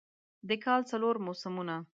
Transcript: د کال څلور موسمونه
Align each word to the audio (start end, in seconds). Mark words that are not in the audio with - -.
د 0.47 0.51
کال 0.63 0.81
څلور 0.91 1.15
موسمونه 1.25 1.75